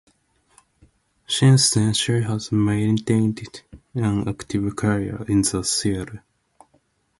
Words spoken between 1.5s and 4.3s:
then she has maintained an